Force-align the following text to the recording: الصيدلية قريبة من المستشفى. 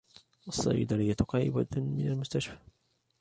الصيدلية 0.47 1.13
قريبة 1.13 1.67
من 1.77 2.07
المستشفى. 2.07 2.57